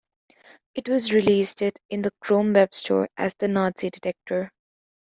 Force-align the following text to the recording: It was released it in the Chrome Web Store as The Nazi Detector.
It 0.73 0.89
was 0.89 1.11
released 1.13 1.61
it 1.61 1.77
in 1.91 2.01
the 2.01 2.09
Chrome 2.21 2.53
Web 2.53 2.73
Store 2.73 3.07
as 3.17 3.35
The 3.35 3.47
Nazi 3.47 3.91
Detector. 3.91 4.51